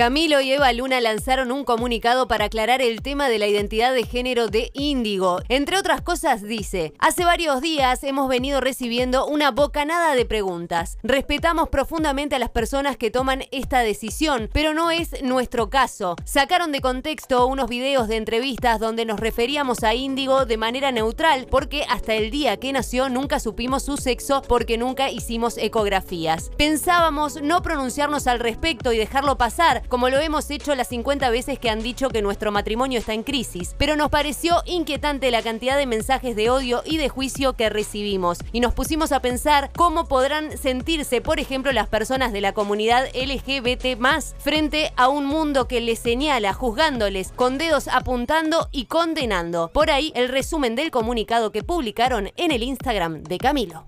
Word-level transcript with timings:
Camilo 0.00 0.40
y 0.40 0.50
Eva 0.50 0.72
Luna 0.72 0.98
lanzaron 1.02 1.52
un 1.52 1.62
comunicado 1.62 2.26
para 2.26 2.46
aclarar 2.46 2.80
el 2.80 3.02
tema 3.02 3.28
de 3.28 3.38
la 3.38 3.48
identidad 3.48 3.92
de 3.92 4.06
género 4.06 4.48
de 4.48 4.70
Índigo. 4.72 5.40
Entre 5.50 5.76
otras 5.76 6.00
cosas 6.00 6.42
dice, 6.42 6.94
hace 6.98 7.26
varios 7.26 7.60
días 7.60 8.02
hemos 8.02 8.26
venido 8.26 8.62
recibiendo 8.62 9.26
una 9.26 9.50
bocanada 9.50 10.14
de 10.14 10.24
preguntas. 10.24 10.96
Respetamos 11.02 11.68
profundamente 11.68 12.34
a 12.34 12.38
las 12.38 12.48
personas 12.48 12.96
que 12.96 13.10
toman 13.10 13.44
esta 13.50 13.80
decisión, 13.80 14.48
pero 14.54 14.72
no 14.72 14.90
es 14.90 15.22
nuestro 15.22 15.68
caso. 15.68 16.16
Sacaron 16.24 16.72
de 16.72 16.80
contexto 16.80 17.46
unos 17.46 17.68
videos 17.68 18.08
de 18.08 18.16
entrevistas 18.16 18.80
donde 18.80 19.04
nos 19.04 19.20
referíamos 19.20 19.82
a 19.82 19.92
Índigo 19.92 20.46
de 20.46 20.56
manera 20.56 20.92
neutral 20.92 21.46
porque 21.50 21.84
hasta 21.90 22.14
el 22.14 22.30
día 22.30 22.56
que 22.56 22.72
nació 22.72 23.10
nunca 23.10 23.38
supimos 23.38 23.82
su 23.82 23.98
sexo 23.98 24.40
porque 24.48 24.78
nunca 24.78 25.10
hicimos 25.10 25.58
ecografías. 25.58 26.50
Pensábamos 26.56 27.42
no 27.42 27.60
pronunciarnos 27.60 28.26
al 28.26 28.40
respecto 28.40 28.94
y 28.94 28.96
dejarlo 28.96 29.36
pasar, 29.36 29.82
como 29.90 30.08
lo 30.08 30.18
hemos 30.18 30.50
hecho 30.50 30.74
las 30.74 30.88
50 30.88 31.28
veces 31.28 31.58
que 31.58 31.68
han 31.68 31.82
dicho 31.82 32.08
que 32.08 32.22
nuestro 32.22 32.52
matrimonio 32.52 32.98
está 32.98 33.12
en 33.12 33.24
crisis, 33.24 33.74
pero 33.76 33.96
nos 33.96 34.08
pareció 34.08 34.62
inquietante 34.64 35.30
la 35.30 35.42
cantidad 35.42 35.76
de 35.76 35.84
mensajes 35.84 36.34
de 36.34 36.48
odio 36.48 36.82
y 36.86 36.96
de 36.96 37.10
juicio 37.10 37.52
que 37.52 37.68
recibimos 37.68 38.38
y 38.52 38.60
nos 38.60 38.72
pusimos 38.72 39.12
a 39.12 39.20
pensar 39.20 39.70
cómo 39.76 40.06
podrán 40.06 40.56
sentirse, 40.56 41.20
por 41.20 41.40
ejemplo, 41.40 41.72
las 41.72 41.88
personas 41.88 42.32
de 42.32 42.40
la 42.40 42.54
comunidad 42.54 43.08
LGBT 43.14 43.98
frente 44.38 44.92
a 44.96 45.08
un 45.08 45.26
mundo 45.26 45.66
que 45.66 45.80
les 45.80 45.98
señala 45.98 46.54
juzgándoles 46.54 47.32
con 47.32 47.58
dedos 47.58 47.88
apuntando 47.88 48.68
y 48.72 48.86
condenando. 48.86 49.70
Por 49.72 49.90
ahí 49.90 50.12
el 50.14 50.28
resumen 50.28 50.76
del 50.76 50.90
comunicado 50.90 51.50
que 51.50 51.64
publicaron 51.64 52.30
en 52.36 52.52
el 52.52 52.62
Instagram 52.62 53.22
de 53.24 53.38
Camilo. 53.38 53.86